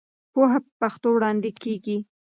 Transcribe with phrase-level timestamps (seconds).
[0.33, 1.97] پوهه په پښتو وړاندې کېږي.